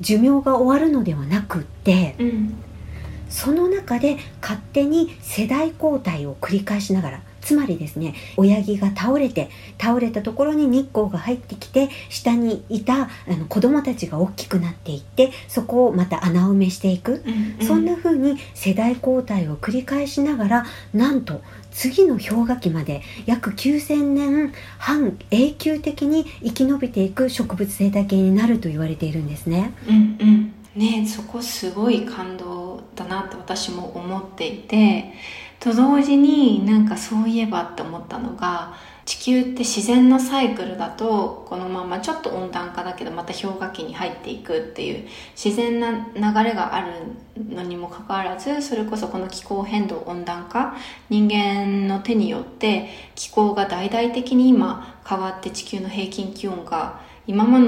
[0.01, 2.55] 寿命が終わるのではなくってうん。
[3.29, 9.49] その中で勝手に世代交代を繰り返しながらつまりですね親木が倒れて
[9.81, 21.41] 倒れたところに日光が入ってきて下にいたあの子供たちが大きくなっていってそこをまた穴埋めしていく、うんそんな風に世代交代を繰り返しながらなんと
[21.71, 29.73] 次の氷河期まで約9000年半永久的に生き延びていく植物生態系になると言われているんですね。
[29.89, 30.55] うんうん。
[30.77, 35.13] ねそこすごい感動だなって私も思っていて
[35.61, 46.93] と同時になんかそういえばって思ったのが地球って自然のサイクルだとこのままちょっと温暖化だけどまた氷河期に入っていくっていう自然な流れがある
[47.49, 50.77] のにもかかわらずそれこそこの気候変動温暖化
[51.09, 57.61] 人間の手によって気候が大々的に今変わって地球の平均気温が今ま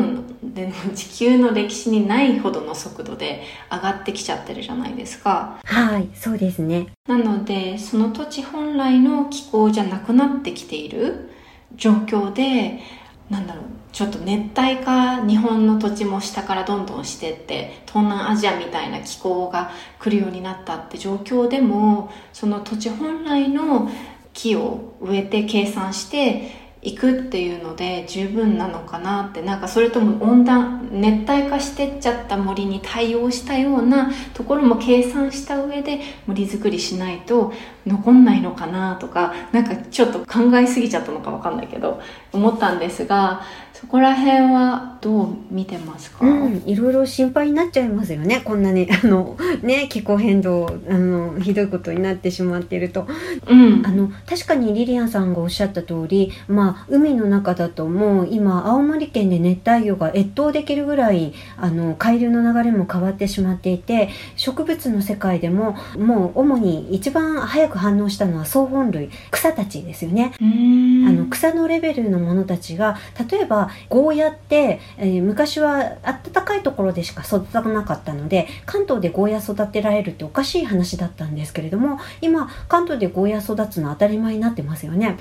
[0.42, 5.60] での地球の歴史にないほどの速度で上がってきちゃってるじゃないですか。
[5.62, 11.28] はいそうですねなのでその土地本来の気候じゃなくなってきている
[11.76, 12.80] 状況で
[13.28, 23.90] なんだろうちょっと熱帯化日本の土地も下からどんどんしてって東南アジアみたいな気候が来るようになったって状況でもその土地本来の
[24.32, 37.52] 木を植えて計算していくっていうので十分なのかなってなんかそれとも温暖熱帯化してっちゃった森に対応したようなところも計算した上で森作りしないと
[37.86, 42.00] 残んないのかなとかなんかちょっと考えすぎちゃったのかわかんないけど
[42.32, 43.42] 思ったんですが
[43.80, 48.42] そこら辺はどう見てますか、うん、いろいろ心配になっちゃいますよね。
[48.44, 53.06] こんなにあのね気候変動あのひどいことになってしまっていると。
[53.46, 53.82] うん。
[53.86, 70.34] あの確かにリリアンさんがおっしゃった通りまあ海の中だともう今青森県で熱帯魚が越冬できるぐらいあの海流の流れも変わってしまっていて植物の世界でももう主に一番早く反応したのは草本類草たちですよね。
[70.38, 71.08] うーん。
[71.08, 72.98] あの草のレベルのものたちが
[73.30, 85.16] 例えばゴーヤって、えー昔は暖かいところでしか育たなかったので関東でゴーヤ育てられるっておかしい話だったんですけれども今関東でゴーヤ育つのは当たり前になってますよね。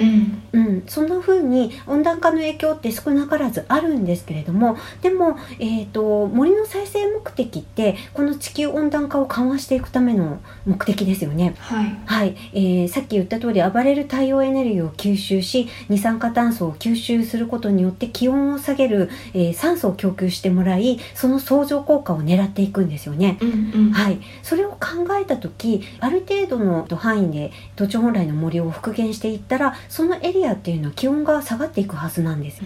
[0.53, 11.55] うんうん、そんな風に温暖化の影響って少なからずあるんですけれどもでも、えー、と森の再生目的ってこの地球温暖化を緩和していくための目的ですよね。
[11.59, 23.37] はいはい、えーさっき言った通り暴れる太陽エネルギーを吸収し二酸化炭素を吸収することによって気温を下げる、えー酸素を供給してもらいその相乗効果を狙っていくんですよね。
[23.41, 23.91] うんうん。
[23.91, 24.77] はい、それを考
[25.21, 32.61] えた時ある程度の範囲で土地本来の森を復元していったらそのエリアっていうのは気温が下がっていくはずなんです。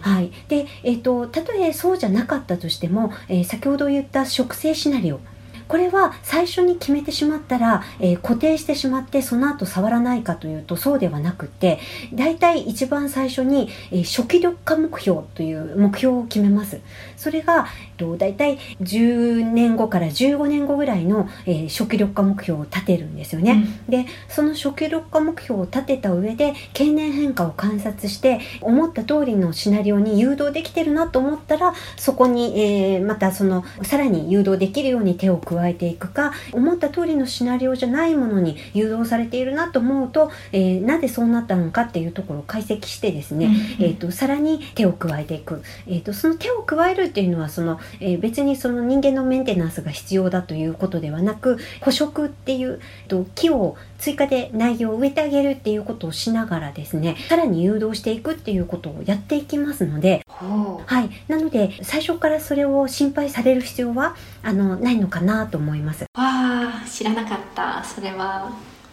[0.00, 5.20] はい、で、えー、とたとえそうじゃなかったとしても、えー先ほど言った植生シナリオ
[5.68, 11.78] これは最初に決めてしまったら、えー固定してしまってその後触らないかというとそうではなくって
[12.14, 16.80] 大体一番最初に、えー初期緑化目標という目標を決めます。
[17.16, 43.50] それが、えっと大体10年後から15年後ぐらいの、えー初期緑化目標を立てるんですよね、でその初期緑化目標を立てた上で経年変化を観察して思った通りのシナリオに誘導できてるなと思ったらそこに、えーまたそのさらに誘導できるように手を加えていくか思った通りのシナリオじゃないものに誘導されているなと思うと、えーなぜそうなったのかっていうところを解析してですね、
[43.80, 66.02] えー、とさらに手を加えていく、えー、とその手を加えるっていうのはその、えー別にその人間のメンテナンスが必要だということではなく捕食っていう、えーと木を追加で苗木を植えてあげるっていうことをしながらですねさらに誘導していくっていうことをやっていきますのではい、なので最初からそれを心配される必要はあのないのかなと思います。
[66.02, 67.82] わあ知らなかった。
[67.82, 68.52] それは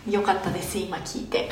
[0.09, 1.49] 良かったです今聞いて。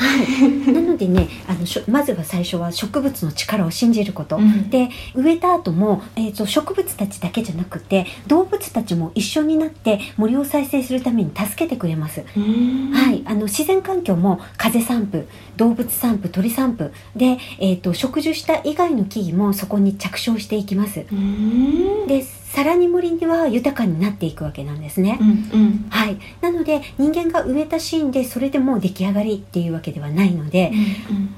[0.71, 4.69] なのでねあのしょまずは最初は植物の力を信じること、うん。
[4.69, 12.21] で植えた後も、えー、と植物たちだけじゃなくて動物たちも一緒になって森を再生するために助けてくれます。
[12.21, 15.27] はい、あの自然環境も風散布
[15.57, 16.91] 動物散布鳥散布。
[17.15, 21.05] で、えー、と植樹した以外の木々もそこに着床していきます。
[21.11, 22.07] うん。
[22.07, 25.19] でさらに森には豊かになっていくわけなんですね。
[25.21, 25.85] うんうん。
[25.91, 30.71] はい、なので人間が植えたシーンでそれでもう出来上がりっていうわけではないので、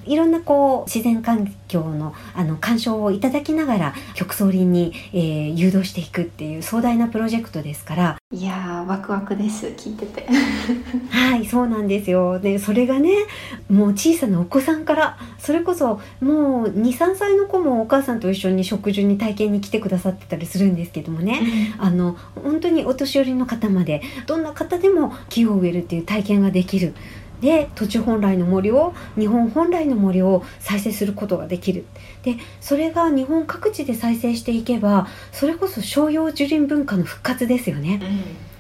[0.06, 8.18] いろんなこう自然環境のあの鑑賞をいただきながら極総林に、えー、誘導していくっていう壮大なプロジェクトですから。
[8.34, 10.26] いやワクワクです聞いてて。
[11.10, 12.40] はいそうなんですよ。
[12.40, 13.12] でそれがね
[13.70, 26.94] もう小さなお子さんからそれこそもう23歳の子もお母さんと一緒に植樹に体験に来てくださってたりするんですけどもね、あの本当にお年寄りの方までどんな方でも木を植えるっていう体験ができる
[27.42, 31.86] で土地本来の森を日本本来の森を再生することができる。
[32.24, 38.00] でそれが日本各地で再生していけばそれこそ商用樹林文化の復活ですよね。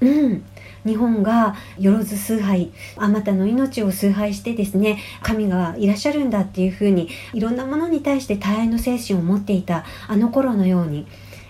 [0.01, 0.43] うん、うん。
[0.86, 11.05] 日本がよろず崇拝あまたの命を崇拝してですね神がいらっしゃるんだっていうふうにいろんなものに対して大愛の精神を持っていたあの頃のように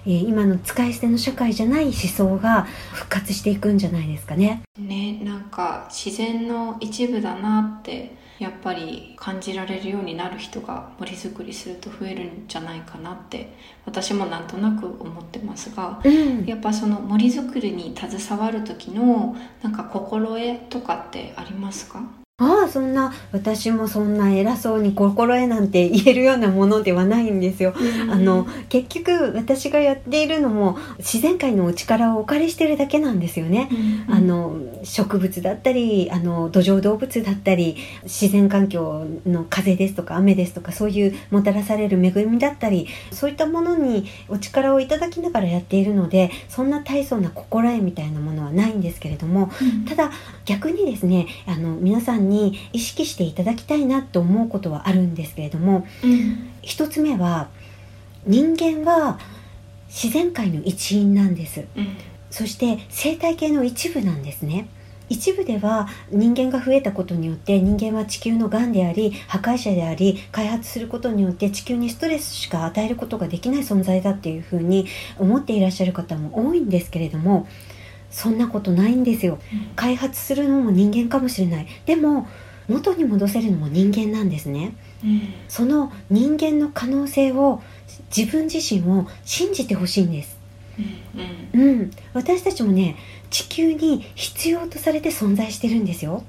[0.06, 4.64] えー、今の使い捨ての社会じゃない思想が復活していくんじゃないですかね。
[4.78, 13.54] ねなんか自然の一部だなってやっぱり感じられるようになる人が森づくりすると増えるんじゃないかなって
[13.86, 22.21] 私もなんとなく思ってますが、うん、やっぱその森づくりに携わる時のなんか心得とかってありますか？
[22.42, 27.74] ああそんな私もそんな偉そうに心得なんて言えるようなものではないんですよ。
[27.78, 33.70] うん、あの結局私がやっているのも自然界のお力をお借りしてるだけなんですよね。
[34.08, 50.12] うん、あの植物だったりあの土壌動物だったり自然環境の風ですとか雨ですとかそういうもたらされる恵みだったりそういったものにお力をいただきながらやっているのでそんな大層な心得みたいなものはないんですけれども、うん、ただ
[50.46, 52.31] 逆にですねあの皆さんに
[52.74, 57.50] 意識していただきたいなと思うことはあるんですけれども、うん、一つ目は
[58.26, 59.20] 人間は
[59.88, 61.98] 自然界の一員なんです、うん、
[62.30, 64.68] そして生態系の一部なんですね。
[65.12, 74.88] 一部では人間が増えたことによって人間は地球の癌であり破壊者であり開発することによって地球にストレスしか与えることができない存在だっていうふうに
[75.20, 77.46] 思っていらっしゃる方も多いんですけれども
[78.12, 79.40] そんなことないんですよ、
[79.76, 81.68] 開発するのも人間かもしれない。
[81.86, 82.28] でも
[82.72, 87.62] 元に戻せるのも人間なんですね、うん、その人間の可能性を
[88.16, 90.38] 自分自身を信じてほしいんです、
[91.54, 92.96] うん、うん、私たちもね
[93.30, 96.24] 地球に必要とされて存在してるんですよ、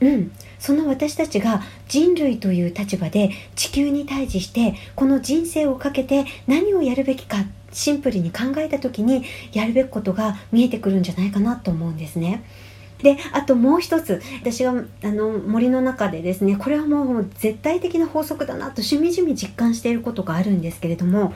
[0.00, 7.38] うん、うん、その私たちが人類という立場で地球に対峙してこの人生をかけて何をやるべきか
[7.76, 9.22] シンプルに考えた時に
[9.52, 12.42] やるべきことが見えてくるんじゃないかなと思うんですね。
[13.02, 14.74] であともう一つ私があ
[15.12, 21.34] の森の中でですねこれはもう絶対的な法則だなとしみじみ実感していることがあるんですけれども、はい、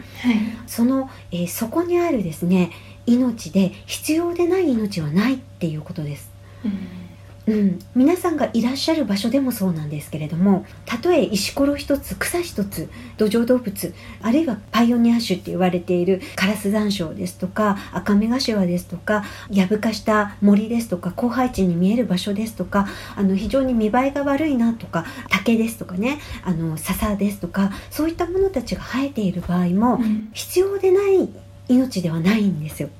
[0.66, 2.70] その、えー、そこにあるですね
[3.05, 6.30] 命で必要でない命はないっていうことです。
[6.64, 7.09] うん
[7.47, 22.86] うん、皆さんがいらっしゃる場所でもそうなんですけれどもたとえ石ころ一つ草一つ土壌動物あるいはパイオニア種って言われているカラスザンショウですとかアカメガシワですとかやぶかした森ですとか広廃地に見える場所ですとか
[23.16, 30.01] あの非常に見栄えが悪いなとか竹ですとかねあの笹ですとかそういったものたちが生えている場合も、
[30.32, 31.28] 必要でない
[31.68, 32.91] 命ではないんですよ。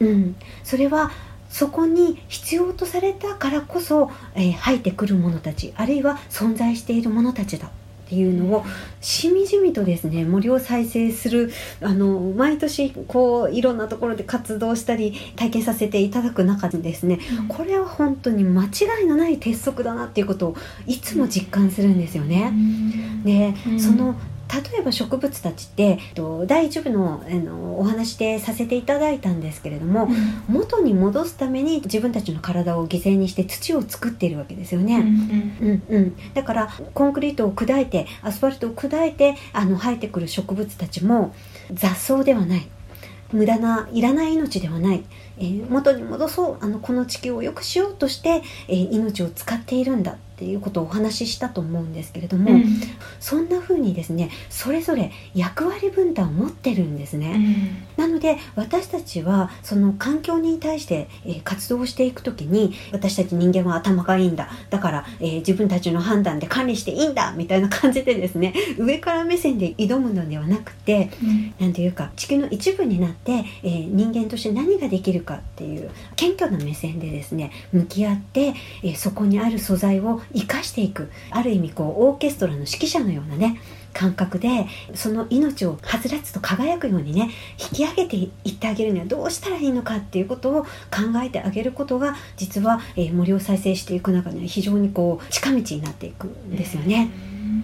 [0.00, 1.10] うん、うん、それは
[1.56, 7.70] そこに必要とされたからこそ、えー、入ってくる者たちあるいは存在している者たちだっ
[8.10, 8.64] ていうのを
[9.00, 11.50] しみじみとですね森を再生する
[11.80, 22.52] あの毎年こういろんなところで活動したり体験させていただく中でですね、うん、これは本当に間違いのない鉄則だなっていうことをいつも実感するんですよね。
[23.24, 24.14] で、その
[24.52, 25.98] 例えば植物たちって
[26.46, 34.98] 第1部のあのお話でさせていただいたんですけれども、うん、元に戻すために自分たちの体を犠牲にして土を作っているわけですよね。
[35.60, 41.34] うん、うん、だからコンクリートを砕いてアスファルトを砕いてあの生えてくる植物たちも
[41.72, 42.68] 雑草ではない。
[43.32, 45.04] 無駄ないらない命ではない、
[45.38, 52.64] えー、元に戻そうあのこの地球を良くしようとして、えー、命を使っているんだっていうことをお話ししたと思うんですけれども、うん、
[53.20, 64.48] そんな風にですねそれぞれ役割分担を持ってるんですね、うん、なので私たちはその環境に対して、えー、活動していく時に私たち人間は頭がいいんだ。
[64.70, 71.10] だから、えー、自分たちの判断で管理していいんだみたいな感じでですね 上から目線で挑むのではなくて
[71.58, 81.10] 何、うん、ていうか地球の一部になって、えー、人間として何ができるかっていう謙虚な目線でですね向き合って、えそこにある素材を生かしていく。
[81.30, 83.60] ある意味こうオーケストラの指揮者のようなね
[83.96, 90.68] 感覚でその命をはつらつと輝くようにね引き上げていってあげるにはどうしたらいいのかっていうことを考
[91.24, 97.10] えてあげることが実は、えー、森を再生していく中では非常にこう近道になっていくんですよね。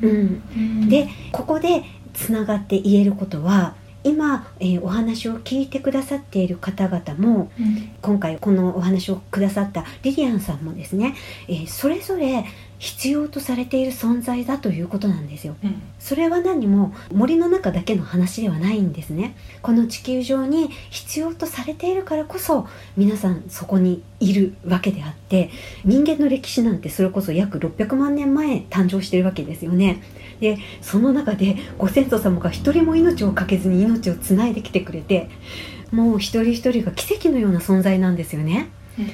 [0.01, 3.75] うん、でここでつながって言えることは
[4.05, 11.15] 今、えー、お話を聞いてくださっている方々も、うん、今回このお話をくださったリリアンさんもですね、
[11.49, 12.45] えー、それぞれ
[12.83, 19.37] 必要とされている存在だということなんですよ、うん、それは何も森の中だけの話ではないんですね。
[19.63, 22.67] この地球上に必要とされているからこそ
[22.97, 25.51] 皆さんそこにいるわけであって
[25.85, 30.03] 人間の歴史なんてそれこそ約600万年前誕生してるわけですよね。
[30.41, 35.31] でその中でご先祖様が一人も命をかけずに命をつないできてくれて
[35.93, 38.71] もう一人一人が奇跡のような存在なんですよね。
[38.99, 39.13] うん、うん、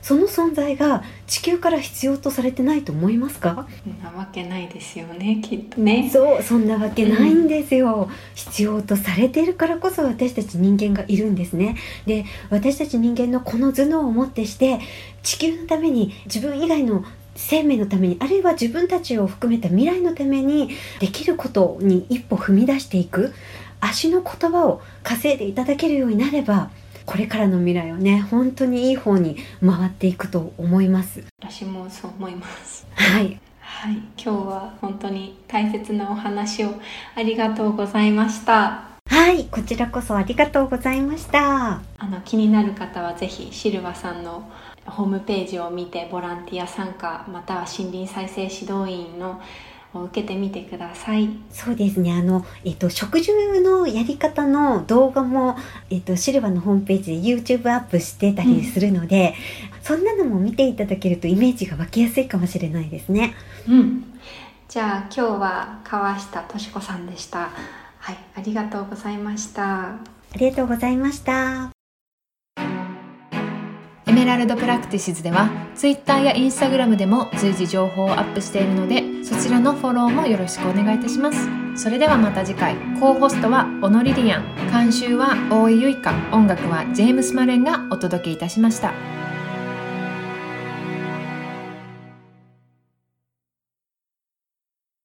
[0.00, 3.66] その存在が地球から必要とされてないと思いますか？
[3.84, 6.08] そんなわけないですよねきっとね。
[6.12, 11.76] そうそんなわけないんですよ、うん、必要とされているからこそ私たち人間がいるんですね。
[12.06, 14.78] で私たち人間のこの頭脳をもってして
[15.22, 17.04] 地球のために自分以外の
[17.36, 20.70] 生命のためにあるいは自分たちを含めた未来のために
[21.00, 23.34] できることに一歩踏み出していく
[23.80, 26.70] 足の言葉を稼いでいただけるようになれば
[27.06, 31.24] これからの未来はね本当にいい方に回っていくと思います。
[31.40, 32.86] 私もそう思います。
[32.94, 33.40] はい。
[33.60, 36.74] はい、今日は本当に大切なお話を
[37.14, 38.84] ありがとうございました。
[39.06, 39.44] はい。
[39.46, 41.80] こちらこそありがとうございました。
[41.98, 44.50] あの気になる方はぜひシルバさんの
[44.86, 49.40] ホームページを見てボランティア参加または森林再生指導員の
[49.94, 53.32] を受けてみてくださいそうですねあの、えっと、食事
[53.62, 55.56] のやり方の動画も、
[55.90, 59.34] えっと、シルバーのホームページで YouTube アップしてたりするので、
[59.76, 63.34] うん、そんなのも見ていただけるとイメージが湧きやすいかもしれないですね。
[63.68, 64.10] うん
[64.66, 67.50] じゃあ今日は川下敏子さんでした。
[67.98, 69.90] はい、ありがとうございました。
[69.90, 69.98] あ
[70.36, 71.73] りがとうございました。
[74.14, 81.48] メラルドプラクティシズでは Twitter や Instagram でも随時情報をアップしているのでそちらのフォローもよろしくお願いいたします。
[81.76, 82.76] それではまた次回。
[83.00, 84.44] コーホストはオノリリアン。
[84.70, 88.92] 監修は大井ゆいか音楽はジェームス・マレンがお届けいたしました。